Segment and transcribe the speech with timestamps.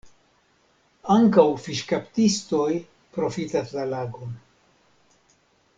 [1.15, 2.71] Ankaŭ fiŝkaptistoj
[3.19, 4.37] profitas la lagon.